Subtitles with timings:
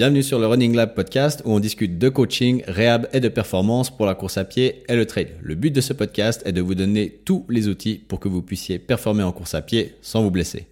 [0.00, 3.94] Bienvenue sur le Running Lab podcast où on discute de coaching, réhab et de performance
[3.94, 5.32] pour la course à pied et le trail.
[5.42, 8.40] Le but de ce podcast est de vous donner tous les outils pour que vous
[8.40, 10.69] puissiez performer en course à pied sans vous blesser.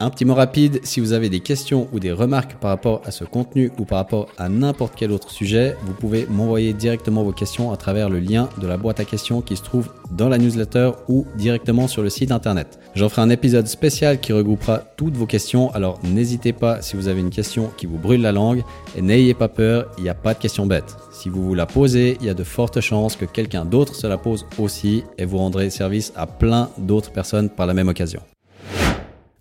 [0.00, 3.12] Un petit mot rapide, si vous avez des questions ou des remarques par rapport à
[3.12, 7.32] ce contenu ou par rapport à n'importe quel autre sujet, vous pouvez m'envoyer directement vos
[7.32, 10.36] questions à travers le lien de la boîte à questions qui se trouve dans la
[10.36, 12.80] newsletter ou directement sur le site internet.
[12.96, 17.06] J'en ferai un épisode spécial qui regroupera toutes vos questions, alors n'hésitez pas si vous
[17.06, 18.64] avez une question qui vous brûle la langue
[18.96, 20.96] et n'ayez pas peur, il n'y a pas de questions bêtes.
[21.12, 24.08] Si vous vous la posez, il y a de fortes chances que quelqu'un d'autre se
[24.08, 28.20] la pose aussi et vous rendrez service à plein d'autres personnes par la même occasion.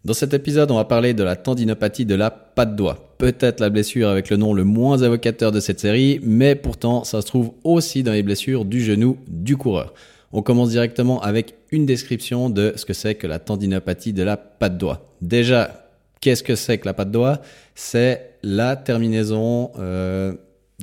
[0.06, 3.16] Dans cet épisode, on va parler de la tendinopathie de la patte doigt.
[3.20, 7.22] Peut-être la blessure avec le nom le moins évocateur de cette série, mais pourtant ça
[7.22, 9.94] se trouve aussi dans les blessures du genou du coureur.
[10.34, 14.36] On commence directement avec une description de ce que c'est que la tendinopathie de la
[14.36, 15.06] patte doigt.
[15.22, 15.88] Déjà,
[16.20, 17.42] qu'est-ce que c'est que la patte doigt
[17.74, 20.34] C'est la terminaison euh,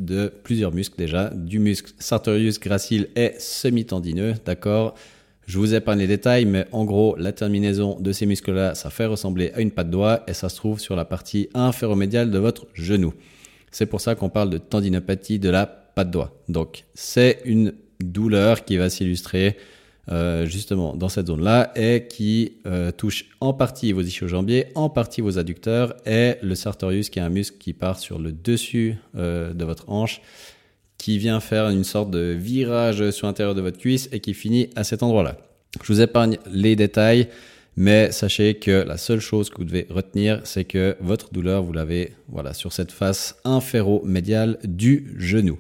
[0.01, 4.95] de plusieurs muscles déjà, du muscle sartorius gracile et semi-tendineux, d'accord?
[5.51, 9.07] Je vous épargne les détails, mais en gros, la terminaison de ces muscles-là, ça fait
[9.07, 12.69] ressembler à une patte doigt et ça se trouve sur la partie inféromédiale de votre
[12.73, 13.13] genou.
[13.73, 16.33] C'est pour ça qu'on parle de tendinopathie de la patte doigt.
[16.49, 19.57] Donc, c'est une douleur qui va s'illustrer
[20.13, 25.21] euh, justement dans cette zone-là et qui euh, touche en partie vos ischio-jambiers, en partie
[25.21, 29.53] vos adducteurs et le sartorius qui est un muscle qui part sur le dessus euh,
[29.53, 30.23] de votre hanche
[31.01, 34.69] qui vient faire une sorte de virage sur l'intérieur de votre cuisse et qui finit
[34.77, 35.39] à cet endroit-là.
[35.83, 37.29] Je vous épargne les détails,
[37.75, 41.73] mais sachez que la seule chose que vous devez retenir, c'est que votre douleur, vous
[41.73, 45.59] l'avez voilà, sur cette face inféro-médiale du genou.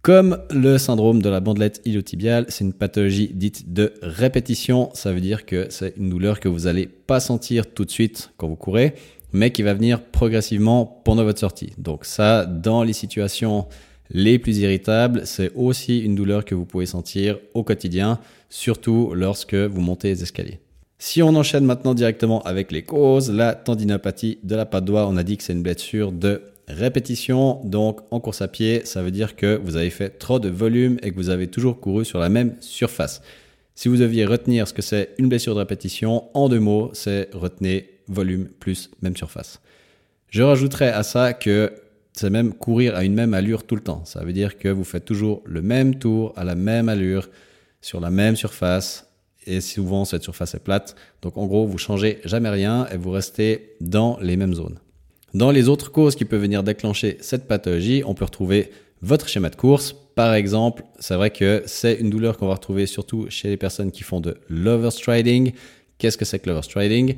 [0.00, 4.90] Comme le syndrome de la bandelette iliotibiale, c'est une pathologie dite de répétition.
[4.94, 8.30] Ça veut dire que c'est une douleur que vous n'allez pas sentir tout de suite
[8.36, 8.94] quand vous courez,
[9.32, 11.72] mais qui va venir progressivement pendant votre sortie.
[11.78, 13.66] Donc ça, dans les situations
[14.10, 18.18] les plus irritables, c'est aussi une douleur que vous pouvez sentir au quotidien,
[18.48, 20.60] surtout lorsque vous montez les escaliers.
[20.98, 25.16] Si on enchaîne maintenant directement avec les causes, la tendinopathie de la patte doigt, on
[25.16, 27.60] a dit que c'est une blessure de répétition.
[27.64, 30.98] Donc en course à pied, ça veut dire que vous avez fait trop de volume
[31.02, 33.20] et que vous avez toujours couru sur la même surface.
[33.74, 37.28] Si vous deviez retenir ce que c'est une blessure de répétition, en deux mots, c'est
[37.34, 39.60] retenez volume plus même surface.
[40.30, 41.72] Je rajouterais à ça que
[42.16, 44.04] c'est même courir à une même allure tout le temps.
[44.04, 47.28] Ça veut dire que vous faites toujours le même tour à la même allure,
[47.80, 49.06] sur la même surface,
[49.46, 50.96] et souvent cette surface est plate.
[51.22, 54.78] Donc en gros, vous changez jamais rien et vous restez dans les mêmes zones.
[55.34, 58.70] Dans les autres causes qui peuvent venir déclencher cette pathologie, on peut retrouver
[59.02, 59.94] votre schéma de course.
[60.14, 63.90] Par exemple, c'est vrai que c'est une douleur qu'on va retrouver surtout chez les personnes
[63.90, 65.52] qui font de l'overstriding.
[65.98, 67.16] Qu'est-ce que c'est que l'overstriding?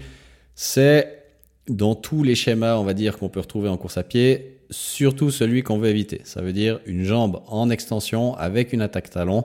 [0.57, 1.23] C'est
[1.69, 5.31] dans tous les schémas, on va dire, qu'on peut retrouver en course à pied, surtout
[5.31, 6.21] celui qu'on veut éviter.
[6.25, 9.45] Ça veut dire une jambe en extension avec une attaque talon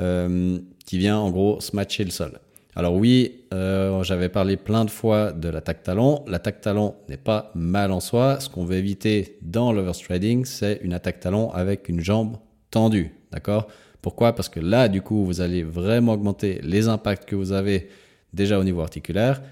[0.00, 2.38] euh, qui vient en gros smatcher le sol.
[2.74, 6.24] Alors oui, euh, j'avais parlé plein de fois de l'attaque talon.
[6.26, 8.40] L'attaque talon n'est pas mal en soi.
[8.40, 12.38] Ce qu'on veut éviter dans l'overstriding, c'est une attaque talon avec une jambe
[12.70, 13.12] tendue.
[13.30, 13.68] D'accord?
[14.00, 14.34] Pourquoi?
[14.34, 17.88] Parce que là, du coup, vous allez vraiment augmenter les impacts que vous avez
[18.32, 19.42] déjà au niveau articulaire,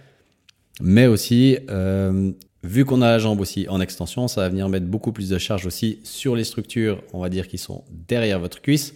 [0.81, 2.32] mais aussi euh,
[2.62, 5.38] Vu qu'on a la jambe aussi en extension, ça va venir mettre beaucoup plus de
[5.38, 8.94] charge aussi sur les structures, on va dire, qui sont derrière votre cuisse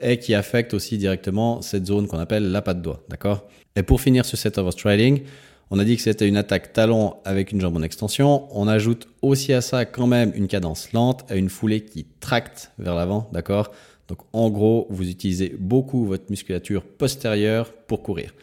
[0.00, 3.46] et qui affectent aussi directement cette zone qu'on appelle la patte doigt, d'accord?
[3.76, 5.22] Et pour finir sur cet overstriding,
[5.70, 8.48] on a dit que c'était une attaque talon avec une jambe en extension.
[8.50, 12.72] On ajoute aussi à ça quand même une cadence lente et une foulée qui tracte
[12.78, 13.70] vers l'avant, d'accord?
[14.08, 18.34] Donc en gros, vous utilisez beaucoup votre musculature postérieure pour courir.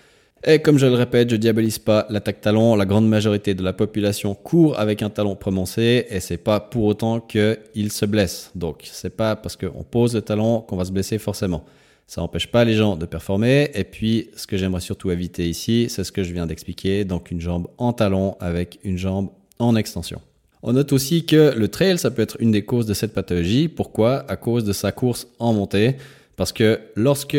[0.44, 2.76] Et comme je le répète, je diabolise pas l'attaque talon.
[2.76, 6.86] La grande majorité de la population court avec un talon prononcé et c'est pas pour
[6.86, 8.50] autant qu'il se blesse.
[8.56, 11.64] Donc, c'est pas parce qu'on pose le talon qu'on va se blesser forcément.
[12.08, 13.70] Ça n'empêche pas les gens de performer.
[13.76, 17.06] Et puis, ce que j'aimerais surtout éviter ici, c'est ce que je viens d'expliquer.
[17.06, 19.30] Donc, une jambe en talon avec une jambe
[19.60, 20.22] en extension.
[20.64, 23.68] On note aussi que le trail, ça peut être une des causes de cette pathologie.
[23.68, 24.26] Pourquoi?
[24.28, 25.98] À cause de sa course en montée.
[26.36, 27.38] Parce que lorsque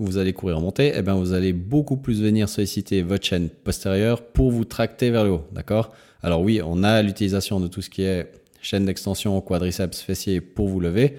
[0.00, 3.48] vous allez courir en montée, eh bien vous allez beaucoup plus venir solliciter votre chaîne
[3.48, 5.92] postérieure pour vous tracter vers le haut, d'accord?
[6.22, 8.32] Alors oui, on a l'utilisation de tout ce qui est
[8.62, 11.16] chaîne d'extension, quadriceps, fessier pour vous lever,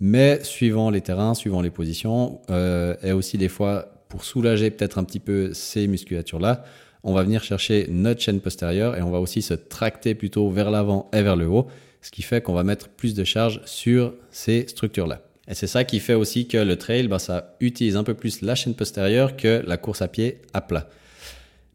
[0.00, 4.98] mais suivant les terrains, suivant les positions, euh, et aussi des fois pour soulager peut-être
[4.98, 6.64] un petit peu ces musculatures-là,
[7.02, 10.70] on va venir chercher notre chaîne postérieure et on va aussi se tracter plutôt vers
[10.70, 11.66] l'avant et vers le haut,
[12.02, 15.22] ce qui fait qu'on va mettre plus de charge sur ces structures-là.
[15.50, 18.40] Et c'est ça qui fait aussi que le trail, bah, ça utilise un peu plus
[18.40, 20.88] la chaîne postérieure que la course à pied à plat.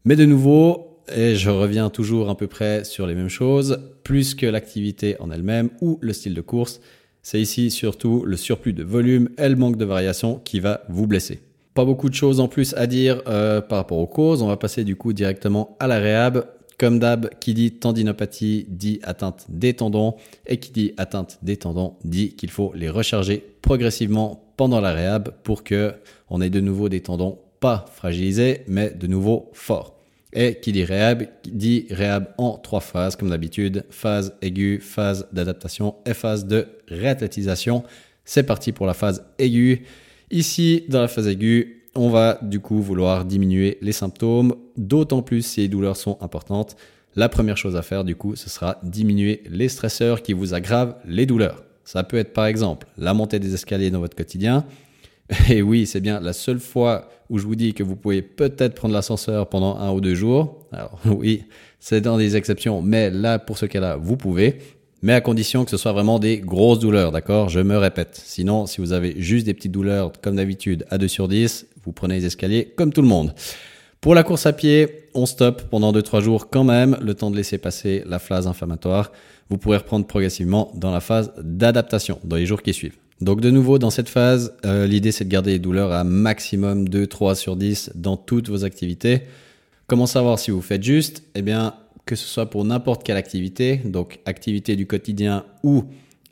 [0.06, 4.34] Mais de nouveau, et je reviens toujours à peu près sur les mêmes choses, plus
[4.34, 6.80] que l'activité en elle-même ou le style de course,
[7.22, 11.06] c'est ici surtout le surplus de volume et le manque de variation qui va vous
[11.06, 11.40] blesser.
[11.74, 14.56] Pas beaucoup de choses en plus à dire euh, par rapport aux causes, on va
[14.56, 16.46] passer du coup directement à la réhab.
[16.78, 21.94] Comme d'hab, qui dit tendinopathie dit atteinte des tendons et qui dit atteinte des tendons
[22.04, 25.94] dit qu'il faut les recharger progressivement pendant la réhab pour que
[26.28, 29.94] on ait de nouveau des tendons pas fragilisés mais de nouveau forts.
[30.34, 35.94] Et qui dit réhab, dit réhab en trois phases comme d'habitude, phase aiguë, phase d'adaptation
[36.04, 37.84] et phase de réathlétisation.
[38.26, 39.84] C'est parti pour la phase aiguë.
[40.30, 45.42] Ici, dans la phase aiguë, on va du coup vouloir diminuer les symptômes, d'autant plus
[45.42, 46.76] si les douleurs sont importantes.
[47.14, 50.96] La première chose à faire du coup, ce sera diminuer les stresseurs qui vous aggravent
[51.06, 51.64] les douleurs.
[51.84, 54.64] Ça peut être par exemple la montée des escaliers dans votre quotidien.
[55.50, 58.74] Et oui, c'est bien la seule fois où je vous dis que vous pouvez peut-être
[58.74, 60.66] prendre l'ascenseur pendant un ou deux jours.
[60.72, 61.44] Alors oui,
[61.80, 64.58] c'est dans des exceptions, mais là, pour ce cas-là, vous pouvez
[65.02, 67.48] mais à condition que ce soit vraiment des grosses douleurs, d'accord?
[67.48, 68.20] Je me répète.
[68.24, 71.92] Sinon, si vous avez juste des petites douleurs, comme d'habitude, à 2 sur 10, vous
[71.92, 73.34] prenez les escaliers comme tout le monde.
[74.00, 77.36] Pour la course à pied, on stoppe pendant 2-3 jours quand même, le temps de
[77.36, 79.10] laisser passer la phase inflammatoire.
[79.48, 82.96] Vous pourrez reprendre progressivement dans la phase d'adaptation, dans les jours qui suivent.
[83.20, 86.86] Donc de nouveau, dans cette phase, euh, l'idée c'est de garder les douleurs à maximum
[86.88, 89.22] 2-3 sur 10 dans toutes vos activités.
[89.86, 91.22] Comment savoir si vous faites juste?
[91.34, 91.74] Eh bien,
[92.04, 95.84] que ce soit pour n'importe quelle activité, donc activité du quotidien ou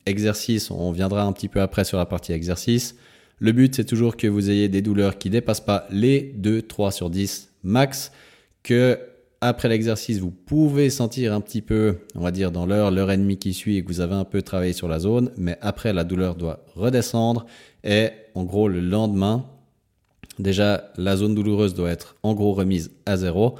[0.07, 2.97] exercice, on viendra un petit peu après sur la partie exercice.
[3.39, 6.93] Le but, c'est toujours que vous ayez des douleurs qui dépassent pas les 2, 3
[6.93, 8.13] sur 10 max,
[8.63, 8.99] que
[9.41, 13.17] après l'exercice, vous pouvez sentir un petit peu, on va dire dans l'heure, l'heure et
[13.17, 15.93] demie qui suit et que vous avez un peu travaillé sur la zone, mais après,
[15.93, 17.45] la douleur doit redescendre
[17.83, 19.45] et en gros, le lendemain,
[20.39, 23.57] déjà, la zone douloureuse doit être en gros remise à zéro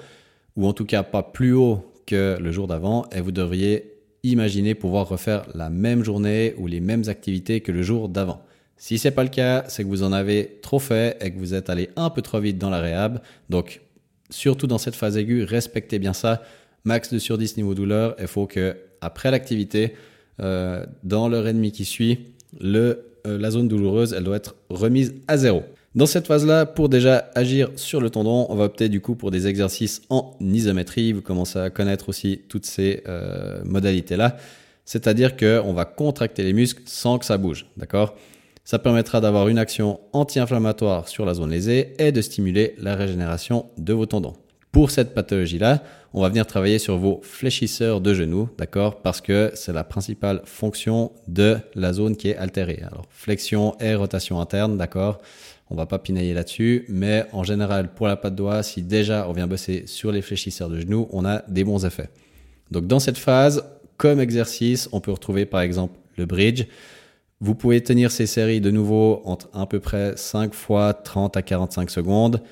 [0.57, 3.93] ou en tout cas pas plus haut que le jour d'avant et vous devriez
[4.23, 8.43] imaginer pouvoir refaire la même journée ou les mêmes activités que le jour d'avant.
[8.77, 11.55] Si c'est pas le cas, c'est que vous en avez trop fait et que vous
[11.55, 13.21] êtes allé un peu trop vite dans la réhab.
[13.51, 13.81] Donc,
[14.31, 16.43] surtout dans cette phase aiguë, respectez bien ça.
[16.85, 18.15] Max de sur 10 niveau douleur.
[18.21, 19.95] Il faut que, après l'activité,
[20.41, 22.95] euh, dans l'heure et demie qui suit, euh,
[23.25, 25.63] la zone douloureuse, elle doit être remise à zéro.
[25.95, 29.31] Dans cette phase-là, pour déjà agir sur le tendon, on va opter du coup pour
[29.31, 31.13] des exercices en isométrie.
[31.13, 34.37] Vous commencez à connaître aussi toutes ces euh, modalités-là.
[34.85, 37.67] C'est-à-dire qu'on va contracter les muscles sans que ça bouge.
[37.77, 38.17] D'accord?
[38.67, 43.67] Ça permettra d'avoir une action anti-inflammatoire sur la zone lésée et de stimuler la régénération
[43.77, 44.33] de vos tendons.
[44.73, 45.83] Pour cette pathologie-là,
[46.15, 49.03] on va venir travailler sur vos fléchisseurs de genoux, d'accord?
[49.03, 52.83] Parce que c'est la principale fonction de la zone qui est altérée.
[52.87, 55.21] Alors, flexion et rotation interne, d'accord?
[55.69, 59.33] On va pas pinailler là-dessus, mais en général, pour la patte doigt, si déjà on
[59.33, 62.09] vient bosser sur les fléchisseurs de genoux, on a des bons effets.
[62.71, 63.63] Donc dans cette phase,
[63.99, 66.65] comme exercice, on peut retrouver par exemple le bridge.
[67.41, 71.43] Vous pouvez tenir ces séries de nouveau entre à peu près 5 fois 30 à
[71.43, 72.43] 45 secondes.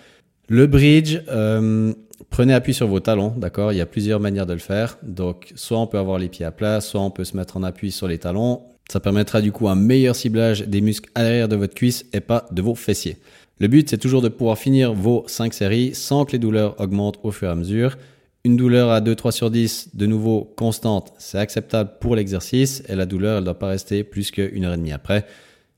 [0.49, 1.95] Le bridge, euh,
[2.31, 3.73] prenez appui sur vos talons, d'accord?
[3.73, 4.99] Il y a plusieurs manières de le faire.
[5.03, 7.63] Donc, soit on peut avoir les pieds à plat, soit on peut se mettre en
[7.63, 8.63] appui sur les talons.
[8.91, 12.21] Ça permettra du coup un meilleur ciblage des muscles à l'arrière de votre cuisse et
[12.21, 13.17] pas de vos fessiers.
[13.61, 17.21] Le but, c'est toujours de pouvoir finir vos 5 séries sans que les douleurs augmentent
[17.23, 17.97] au fur et à mesure.
[18.45, 23.07] Une douleur à 2-3 sur 10, de nouveau constante, c'est acceptable pour l'exercice et la
[23.07, 25.25] douleur, elle ne doit pas rester plus qu'une heure et demie après.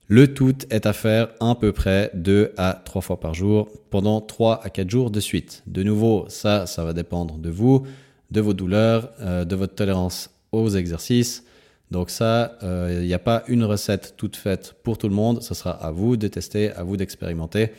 [0.09, 4.23] Le tout est à faire à peu près 2 à 3 fois par jour pendant
[4.23, 5.63] 3 à 4 jours de suite.
[5.67, 7.87] De nouveau, ça, ça va dépendre de vous,
[8.31, 11.45] de vos douleurs, euh, de votre tolérance aux exercices.
[11.91, 15.43] Donc ça, il euh, n'y a pas une recette toute faite pour tout le monde.
[15.43, 17.73] Ce sera à vous de tester, à vous d'expérimenter.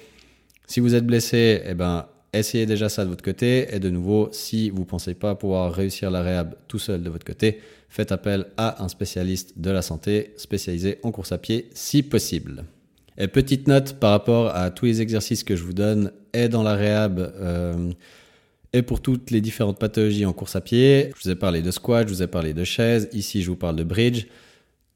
[0.67, 2.05] Si vous êtes blessé, eh ben,
[2.39, 3.67] essayez déjà ça de votre côté.
[3.73, 7.09] Et de nouveau, si vous ne pensez pas pouvoir réussir la réhab tout seul de
[7.09, 11.69] votre côté, faites appel à un spécialiste de la santé spécialisé en course à pied
[11.73, 12.65] si possible.
[13.17, 16.63] Et petite note par rapport à tous les exercices que je vous donne et dans
[16.63, 17.19] la réhab.
[17.19, 17.91] Euh,
[18.75, 21.11] et pour toutes les différentes pathologies en course à pied.
[21.15, 23.55] Je vous ai parlé de squat, je vous ai parlé de chaise, ici je vous
[23.55, 24.25] parle de bridge.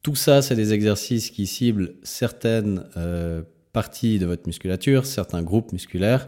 [0.04, 3.42] Tout ça, c'est des exercices qui ciblent certaines euh,
[3.72, 6.28] parties de votre musculature, certains groupes musculaires.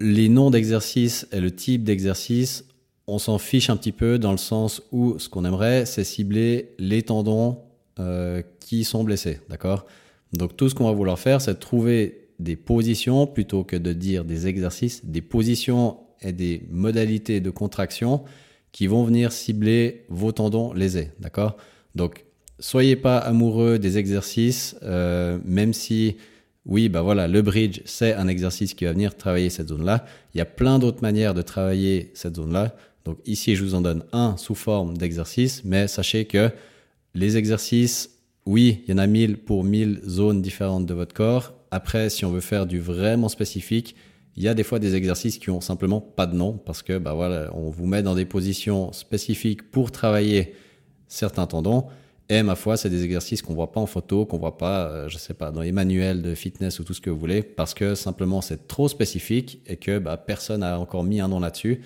[0.00, 2.64] Les noms d'exercices et le type d'exercice,
[3.06, 6.74] on s'en fiche un petit peu dans le sens où ce qu'on aimerait, c'est cibler
[6.78, 7.58] les tendons
[7.98, 9.86] euh, qui sont blessés, d'accord?
[10.32, 14.24] Donc tout ce qu'on va vouloir faire, c'est trouver des positions plutôt que de dire
[14.24, 18.22] des exercices, des positions et des modalités de contraction
[18.72, 21.10] qui vont venir cibler vos tendons lésés.
[21.18, 21.56] D'accord?
[21.94, 22.26] Donc,
[22.60, 26.16] soyez pas amoureux des exercices, euh, même si,
[26.68, 30.04] oui, bah voilà, le bridge, c'est un exercice qui va venir travailler cette zone-là.
[30.34, 32.76] Il y a plein d'autres manières de travailler cette zone-là.
[33.06, 36.50] Donc ici, je vous en donne un sous forme d'exercice, mais sachez que
[37.14, 38.10] les exercices,
[38.44, 41.54] oui, il y en a 1000 pour 1000 zones différentes de votre corps.
[41.70, 43.96] Après, si on veut faire du vraiment spécifique,
[44.36, 46.98] il y a des fois des exercices qui ont simplement pas de nom parce que
[46.98, 50.54] bah voilà, on vous met dans des positions spécifiques pour travailler
[51.08, 51.86] certains tendons.
[52.30, 55.08] Et ma foi, c'est des exercices qu'on voit pas en photo, qu'on voit pas, euh,
[55.08, 57.72] je sais pas, dans les manuels de fitness ou tout ce que vous voulez, parce
[57.72, 61.80] que simplement c'est trop spécifique et que bah, personne n'a encore mis un nom là-dessus,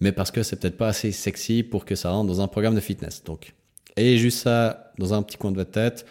[0.00, 2.76] mais parce que c'est peut-être pas assez sexy pour que ça rentre dans un programme
[2.76, 3.24] de fitness.
[3.24, 3.54] Donc,
[3.96, 6.06] ayez juste ça dans un petit coin de votre tête.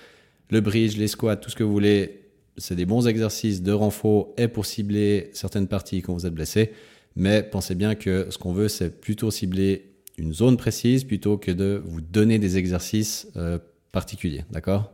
[0.49, 2.21] Le bridge, les squats, tout ce que vous voulez,
[2.57, 6.73] c'est des bons exercices de renfort et pour cibler certaines parties quand vous êtes blessé.
[7.15, 9.90] Mais pensez bien que ce qu'on veut, c'est plutôt cibler
[10.21, 13.57] une zone précise plutôt que de vous donner des exercices euh,
[13.91, 14.45] particuliers.
[14.51, 14.91] D'accord?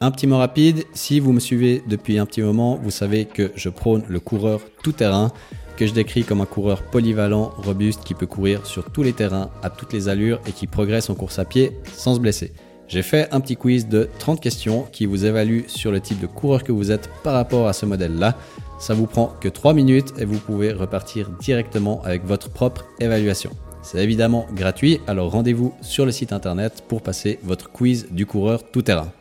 [0.00, 3.50] Un petit mot rapide, si vous me suivez depuis un petit moment, vous savez que
[3.56, 5.32] je prône le coureur tout-terrain,
[5.76, 9.50] que je décris comme un coureur polyvalent, robuste, qui peut courir sur tous les terrains,
[9.62, 12.52] à toutes les allures et qui progresse en course à pied sans se blesser.
[12.88, 16.26] J'ai fait un petit quiz de 30 questions qui vous évalue sur le type de
[16.26, 18.36] coureur que vous êtes par rapport à ce modèle-là.
[18.78, 23.50] Ça vous prend que 3 minutes et vous pouvez repartir directement avec votre propre évaluation.
[23.82, 28.70] C'est évidemment gratuit, alors rendez-vous sur le site internet pour passer votre quiz du coureur
[28.70, 29.12] tout terrain.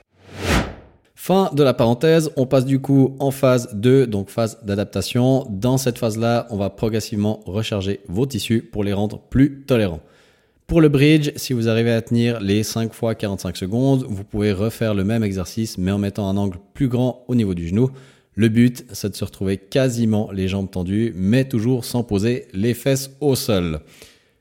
[1.15, 5.45] Fin de la parenthèse, on passe du coup en phase 2, donc phase d'adaptation.
[5.49, 10.01] Dans cette phase-là, on va progressivement recharger vos tissus pour les rendre plus tolérants.
[10.67, 14.51] Pour le bridge, si vous arrivez à tenir les 5 fois 45 secondes, vous pouvez
[14.51, 17.89] refaire le même exercice mais en mettant un angle plus grand au niveau du genou.
[18.35, 22.73] Le but, c'est de se retrouver quasiment les jambes tendues, mais toujours sans poser les
[22.73, 23.79] fesses au sol.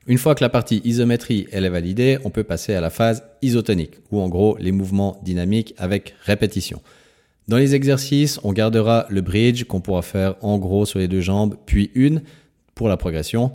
[0.07, 3.95] Une fois que la partie isométrie est validée, on peut passer à la phase isotonique,
[4.09, 6.81] ou en gros les mouvements dynamiques avec répétition.
[7.49, 11.19] Dans les exercices, on gardera le bridge qu'on pourra faire en gros sur les deux
[11.19, 12.21] jambes, puis une
[12.73, 13.51] pour la progression.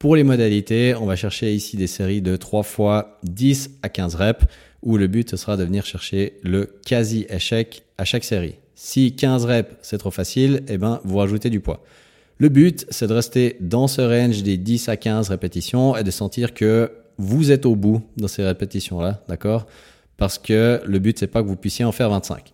[0.00, 4.16] Pour les modalités, on va chercher ici des séries de 3 fois 10 à 15
[4.16, 4.44] reps,
[4.82, 8.56] où le but sera de venir chercher le quasi-échec à chaque série.
[8.74, 11.84] Si 15 reps c'est trop facile, eh ben, vous rajoutez du poids.
[12.42, 16.10] Le but, c'est de rester dans ce range des 10 à 15 répétitions et de
[16.10, 19.68] sentir que vous êtes au bout dans ces répétitions-là, d'accord?
[20.16, 22.52] Parce que le but, c'est pas que vous puissiez en faire 25.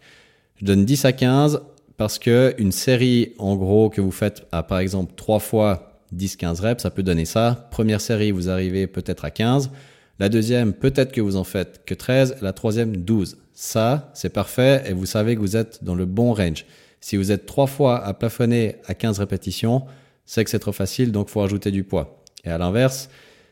[0.57, 1.63] Je donne 10 à 15
[1.97, 6.61] parce que une série, en gros, que vous faites à, par exemple, 3 fois 10-15
[6.61, 7.67] reps, ça peut donner ça.
[7.71, 9.71] Première série, vous arrivez peut-être à 15.
[10.19, 12.37] La deuxième, peut-être que vous en faites que 13.
[12.43, 13.39] La troisième, 12.
[13.55, 16.67] Ça, c'est parfait et vous savez que vous êtes dans le bon range.
[17.01, 19.85] Si vous êtes trois fois à plafonner à 15 répétitions,
[20.25, 22.23] c'est que c'est trop facile, donc faut ajouter du poids.
[22.45, 23.09] Et à l'inverse,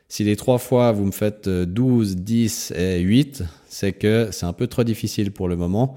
[0.08, 4.52] si les trois fois vous me faites 12, 10 et 8, c'est que c'est un
[4.52, 5.96] peu trop difficile pour le moment.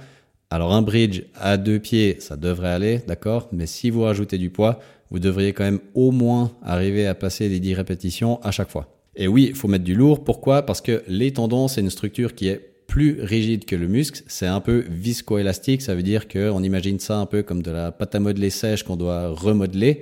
[0.50, 4.50] Alors un bridge à deux pieds, ça devrait aller, d'accord Mais si vous rajoutez du
[4.50, 4.80] poids,
[5.12, 8.96] vous devriez quand même au moins arriver à passer les 10 répétitions à chaque fois.
[9.16, 10.24] Et oui, il faut mettre du lourd.
[10.24, 10.64] Pourquoi?
[10.64, 14.24] Parce que les tendons, c'est une structure qui est plus rigide que le muscle.
[14.28, 15.82] C'est un peu viscoélastique.
[15.82, 18.84] Ça veut dire qu'on imagine ça un peu comme de la pâte à modeler sèche
[18.84, 20.02] qu'on doit remodeler.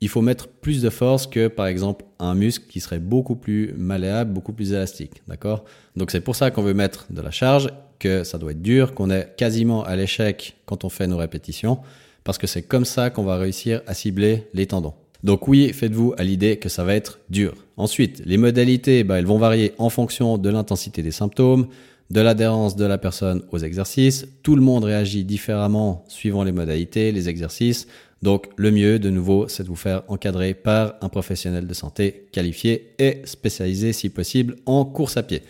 [0.00, 3.74] Il faut mettre plus de force que, par exemple, un muscle qui serait beaucoup plus
[3.76, 5.22] malléable, beaucoup plus élastique.
[5.26, 5.64] D'accord?
[5.96, 8.94] Donc c'est pour ça qu'on veut mettre de la charge, que ça doit être dur,
[8.94, 11.78] qu'on est quasiment à l'échec quand on fait nos répétitions,
[12.22, 14.94] parce que c'est comme ça qu'on va réussir à cibler les tendons.
[15.24, 17.54] Donc oui, faites-vous à l'idée que ça va être dur.
[17.76, 21.66] Ensuite, les modalités, bah, elles vont varier en fonction de l'intensité des symptômes,
[22.10, 24.26] de l'adhérence de la personne aux exercices.
[24.42, 27.86] Tout le monde réagit différemment suivant les modalités, les exercices.
[28.22, 32.26] Donc le mieux, de nouveau, c'est de vous faire encadrer par un professionnel de santé
[32.32, 35.42] qualifié et spécialisé si possible en course à pied.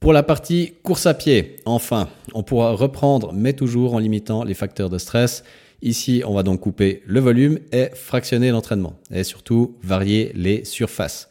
[0.00, 4.52] Pour la partie course à pied, enfin, on pourra reprendre, mais toujours en limitant les
[4.52, 5.44] facteurs de stress.
[5.80, 11.30] Ici, on va donc couper le volume et fractionner l'entraînement, et surtout varier les surfaces.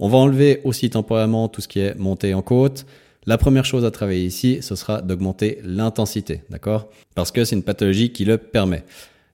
[0.00, 2.86] On va enlever aussi temporairement tout ce qui est monté en côte,
[3.28, 6.88] la première chose à travailler ici, ce sera d'augmenter l'intensité, d'accord?
[7.14, 8.84] Parce que c'est une pathologie qui le permet.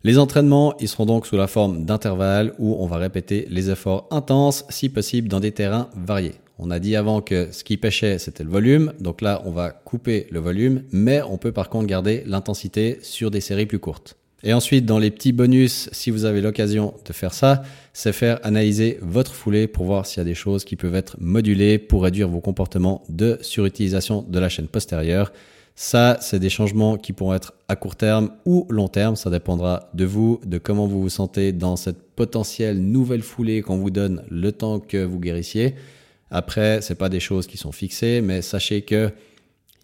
[0.02, 4.08] Les entraînements, ils seront donc sous la forme d'intervalles où on va répéter les efforts
[4.10, 6.34] intenses, si possible dans des terrains variés.
[6.58, 8.92] On a dit avant que ce qui pêchait, c'était le volume.
[8.98, 13.30] Donc là, on va couper le volume, mais on peut par contre garder l'intensité sur
[13.30, 14.16] des séries plus courtes.
[14.46, 17.62] Et ensuite, dans les petits bonus, si vous avez l'occasion de faire ça,
[17.94, 21.16] c'est faire analyser votre foulée pour voir s'il y a des choses qui peuvent être
[21.18, 25.32] modulées pour réduire vos comportements de surutilisation de la chaîne postérieure.
[25.76, 29.16] Ça, c'est des changements qui pourront être à court terme ou long terme.
[29.16, 33.78] Ça dépendra de vous, de comment vous vous sentez dans cette potentielle nouvelle foulée qu'on
[33.78, 35.74] vous donne le temps que vous guérissiez.
[36.30, 39.10] Après, c'est pas des choses qui sont fixées, mais sachez que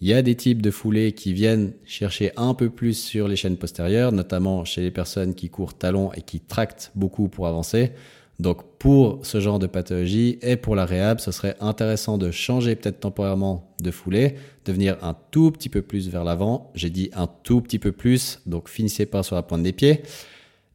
[0.01, 3.37] il y a des types de foulées qui viennent chercher un peu plus sur les
[3.37, 7.93] chaînes postérieures, notamment chez les personnes qui courent talons et qui tractent beaucoup pour avancer.
[8.39, 12.75] Donc pour ce genre de pathologie et pour la réhab, ce serait intéressant de changer
[12.75, 16.73] peut-être temporairement de foulée, de venir un tout petit peu plus vers l'avant.
[16.75, 20.01] J'ai dit un tout petit peu plus, donc finissez pas sur la pointe des pieds.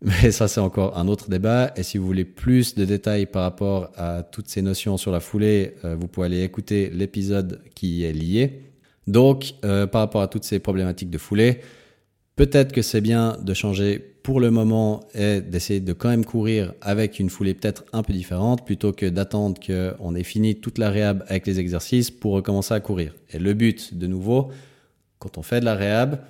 [0.01, 1.71] Mais ça, c'est encore un autre débat.
[1.75, 5.19] Et si vous voulez plus de détails par rapport à toutes ces notions sur la
[5.19, 8.64] foulée, euh, vous pouvez aller écouter l'épisode qui est lié.
[9.07, 11.59] Donc, euh, par rapport à toutes ces problématiques de foulée,
[12.35, 16.73] peut-être que c'est bien de changer pour le moment et d'essayer de quand même courir
[16.81, 20.89] avec une foulée peut-être un peu différente plutôt que d'attendre qu'on ait fini toute la
[20.89, 23.13] réhab avec les exercices pour recommencer à courir.
[23.31, 24.49] Et le but, de nouveau,
[25.19, 26.21] quand on fait de la réhab,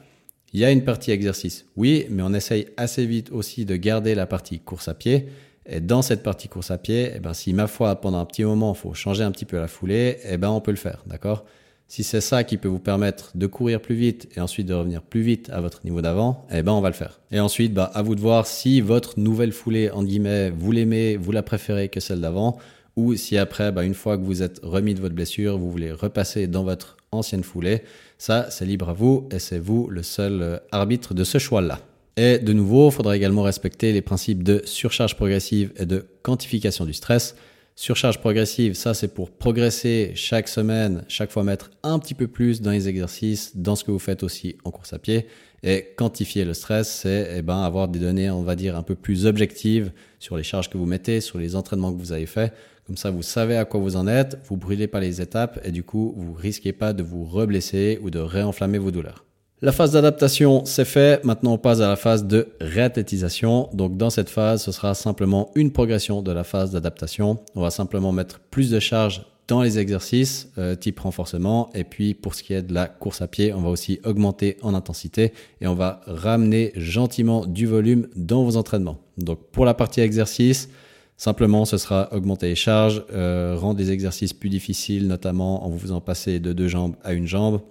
[0.51, 4.15] il y a une partie exercice, oui, mais on essaye assez vite aussi de garder
[4.15, 5.27] la partie course à pied.
[5.65, 8.43] Et dans cette partie course à pied, eh ben, si ma foi, pendant un petit
[8.43, 11.03] moment, il faut changer un petit peu la foulée, eh ben, on peut le faire,
[11.07, 11.45] d'accord?
[11.87, 15.03] Si c'est ça qui peut vous permettre de courir plus vite et ensuite de revenir
[15.03, 17.19] plus vite à votre niveau d'avant, eh ben, on va le faire.
[17.31, 21.15] Et ensuite, bah, à vous de voir si votre nouvelle foulée, en guillemets, vous l'aimez,
[21.15, 22.57] vous la préférez que celle d'avant,
[22.95, 25.91] ou si après, bah, une fois que vous êtes remis de votre blessure, vous voulez
[25.91, 27.83] repasser dans votre ancienne foulée.
[28.17, 31.79] Ça, c'est libre à vous et c'est vous le seul euh, arbitre de ce choix-là.
[32.17, 36.85] Et de nouveau, il faudra également respecter les principes de surcharge progressive et de quantification
[36.85, 37.35] du stress.
[37.77, 42.61] Surcharge progressive, ça c'est pour progresser chaque semaine, chaque fois mettre un petit peu plus
[42.61, 45.27] dans les exercices, dans ce que vous faites aussi en course à pied.
[45.61, 48.95] Et quantifier le stress, c'est eh ben, avoir des données, on va dire, un peu
[48.95, 52.53] plus objectives sur les charges que vous mettez, sur les entraînements que vous avez faits.
[52.87, 55.71] Comme ça, vous savez à quoi vous en êtes, vous brûlez pas les étapes et
[55.71, 59.25] du coup, vous risquez pas de vous reblesser ou de réenflammer vos douleurs.
[59.61, 61.23] La phase d'adaptation, c'est fait.
[61.23, 63.69] Maintenant, on passe à la phase de réathlétisation.
[63.71, 67.39] Donc, dans cette phase, ce sera simplement une progression de la phase d'adaptation.
[67.55, 71.69] On va simplement mettre plus de charge dans les exercices euh, type renforcement.
[71.73, 74.57] Et puis, pour ce qui est de la course à pied, on va aussi augmenter
[74.61, 75.31] en intensité
[75.61, 78.99] et on va ramener gentiment du volume dans vos entraînements.
[79.17, 80.69] Donc, pour la partie exercice,
[81.17, 85.79] Simplement, ce sera augmenter les charges, euh, rendre les exercices plus difficiles, notamment en vous
[85.79, 87.61] faisant passer de deux jambes à une jambe,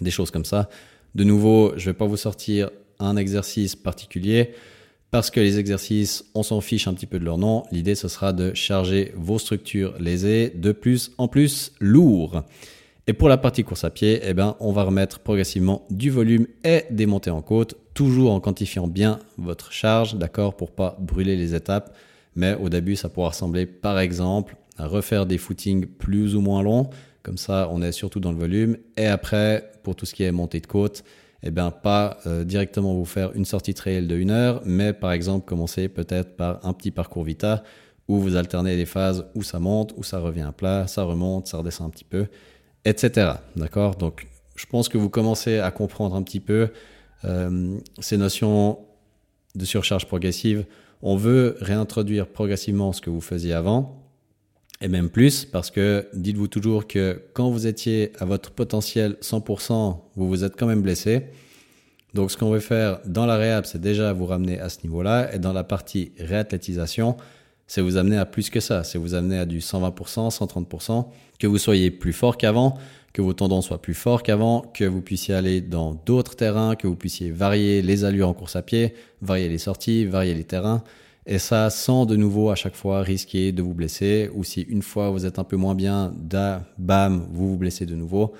[0.00, 0.68] des choses comme ça.
[1.14, 4.50] De nouveau, je ne vais pas vous sortir un exercice particulier
[5.10, 7.62] parce que les exercices, on s'en fiche un petit peu de leur nom.
[7.70, 12.42] L'idée, ce sera de charger vos structures lésées de plus en plus lourd.
[13.06, 16.48] Et pour la partie course à pied, eh ben, on va remettre progressivement du volume
[16.64, 21.36] et des montées en côte, toujours en quantifiant bien votre charge, d'accord, pour pas brûler
[21.36, 21.94] les étapes.
[22.34, 26.62] Mais au début, ça pourra ressembler par exemple à refaire des footings plus ou moins
[26.62, 26.90] longs.
[27.24, 28.76] Comme ça, on est surtout dans le volume.
[28.96, 31.02] Et après, pour tout ce qui est montée de côte,
[31.42, 35.10] eh bien, pas euh, directement vous faire une sortie trail de une heure, mais par
[35.10, 37.64] exemple commencer peut-être par un petit parcours Vita
[38.06, 41.48] où vous alternez les phases où ça monte, où ça revient à plat, ça remonte,
[41.48, 42.26] ça redescend un petit peu,
[42.84, 43.32] etc.
[43.56, 43.96] D'accord?
[43.96, 46.68] Donc, je pense que vous commencez à comprendre un petit peu
[47.24, 48.78] euh, ces notions
[49.54, 50.66] de surcharge progressive
[51.06, 54.03] on veut réintroduire progressivement ce que vous faisiez avant,
[54.80, 59.98] et même plus, parce que dites-vous toujours que quand vous étiez à votre potentiel 100%,
[60.16, 61.22] vous vous êtes quand même blessé.
[62.12, 65.34] Donc ce qu'on veut faire dans la réhab, c'est déjà vous ramener à ce niveau-là,
[65.34, 67.16] et dans la partie réathlétisation,
[67.66, 71.06] c'est vous amener à plus que ça, c'est vous amener à du 120%, 130%,
[71.38, 72.78] que vous soyez plus fort qu'avant,
[73.12, 76.86] que vos tendons soient plus forts qu'avant, que vous puissiez aller dans d'autres terrains, que
[76.86, 80.82] vous puissiez varier les allures en course à pied, varier les sorties, varier les terrains.
[81.26, 84.82] Et ça, sans de nouveau à chaque fois risquer de vous blesser, ou si une
[84.82, 88.34] fois vous êtes un peu moins bien, da, bam, vous vous blessez de nouveau.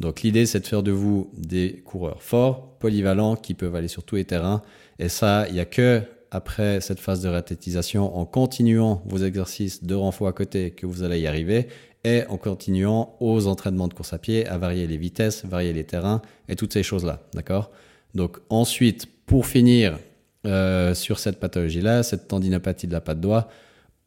[0.00, 4.02] Donc l'idée, c'est de faire de vous des coureurs forts, polyvalents, qui peuvent aller sur
[4.02, 4.62] tous les terrains.
[4.98, 9.84] Et ça, il n'y a que après cette phase de réathlétisation, en continuant vos exercices
[9.84, 11.68] de renfort à côté, que vous allez y arriver
[12.04, 15.84] et en continuant aux entraînements de course à pied, à varier les vitesses, varier les
[15.84, 17.20] terrains et toutes ces choses-là.
[17.34, 17.70] D'accord?
[18.14, 19.98] Donc ensuite, pour finir
[20.46, 23.48] euh, sur cette pathologie-là, cette tendinopathie de la patte doigt,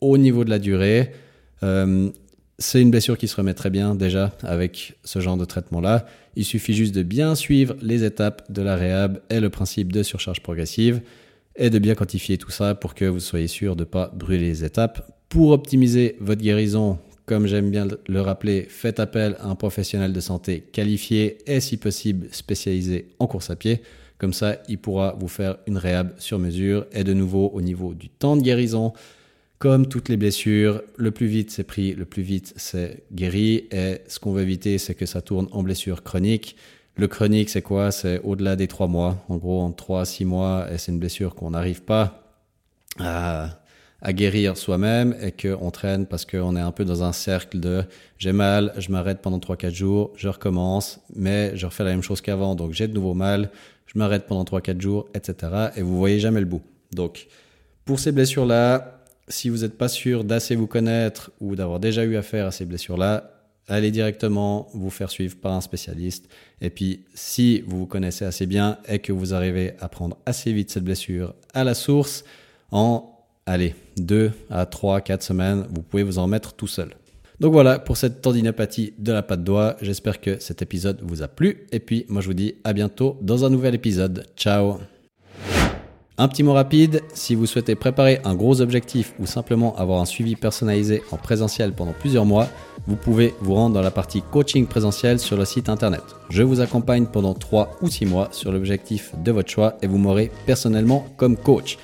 [0.02, 1.12] au niveau de la durée,
[1.64, 2.10] euh,
[2.58, 6.06] c'est une blessure qui se remet très bien déjà avec ce genre de traitement-là.
[6.36, 10.04] Il suffit juste de bien suivre les étapes de la réhab et le principe de
[10.04, 11.02] surcharge progressive
[11.56, 14.48] et de bien quantifier tout ça pour que vous soyez sûr de ne pas brûler
[14.50, 15.10] les étapes.
[15.30, 20.20] Pour optimiser votre guérison, comme j'aime bien le rappeler, faites appel à un professionnel de
[20.20, 23.82] santé qualifié et si possible spécialisé en course à pied.
[24.18, 26.86] Comme ça, il pourra vous faire une réhab sur mesure.
[26.92, 28.94] Et de nouveau, au niveau du temps de guérison,
[29.60, 33.66] comme toutes les blessures, le plus vite c'est pris, le plus vite c'est guéri.
[33.72, 36.56] Et ce qu'on veut éviter, c'est que ça tourne en blessure chronique.
[36.98, 37.92] Le chronique, c'est quoi?
[37.92, 39.26] C'est au-delà des trois mois.
[39.28, 42.24] En gros, en trois à six mois, et c'est une blessure qu'on n'arrive pas
[43.00, 43.60] à
[44.02, 47.84] à guérir soi-même et qu'on traîne parce qu'on est un peu dans un cercle de
[48.18, 52.22] j'ai mal, je m'arrête pendant 3-4 jours, je recommence, mais je refais la même chose
[52.22, 53.50] qu'avant, donc j'ai de nouveau mal,
[53.88, 55.72] je m'arrête pendant 3-4 jours, etc.
[55.76, 56.62] Et vous voyez jamais le bout.
[56.92, 57.28] Donc,
[57.86, 62.16] pour ces blessures-là, si vous n'êtes pas sûr d'assez vous connaître ou d'avoir déjà eu
[62.16, 63.32] affaire à ces blessures-là,
[63.68, 66.28] allez directement vous faire suivre par un spécialiste.
[66.62, 70.54] Et puis, si vous vous connaissez assez bien et que vous arrivez à prendre assez
[70.54, 72.24] vite cette blessure à la source,
[72.72, 73.15] en,
[73.46, 76.96] allez, 2 à 3, 4 semaines, vous pouvez vous en mettre tout seul.
[77.40, 79.76] Donc voilà pour cette tendinopathie de la patte doigt.
[79.82, 81.68] J'espère que cet épisode vous a plu.
[81.72, 84.26] Et puis, moi, je vous dis à bientôt dans un nouvel épisode.
[84.38, 84.78] Ciao
[86.18, 90.06] un petit mot rapide, si vous souhaitez préparer un gros objectif ou simplement avoir un
[90.06, 92.48] suivi personnalisé en présentiel pendant plusieurs mois,
[92.88, 96.04] vous pouvez vous rendre dans la partie coaching présentiel sur le site internet.
[96.30, 99.98] Je vous accompagne pendant 3 ou 6 mois sur l'objectif de votre choix et vous
[99.98, 101.78] m'aurez personnellement comme coach.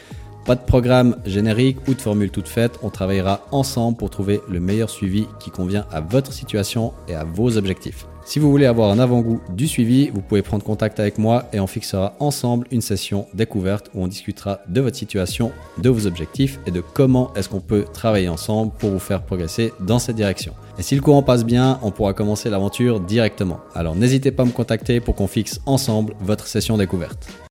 [0.45, 4.59] Pas de programme générique ou de formule toute faite, on travaillera ensemble pour trouver le
[4.59, 8.07] meilleur suivi qui convient à votre situation et à vos objectifs.
[8.25, 11.59] Si vous voulez avoir un avant-goût du suivi, vous pouvez prendre contact avec moi et
[11.59, 16.59] on fixera ensemble une session découverte où on discutera de votre situation, de vos objectifs
[16.65, 20.53] et de comment est-ce qu'on peut travailler ensemble pour vous faire progresser dans cette direction.
[20.79, 23.59] Et si le courant passe bien, on pourra commencer l'aventure directement.
[23.75, 27.50] Alors n'hésitez pas à me contacter pour qu'on fixe ensemble votre session découverte.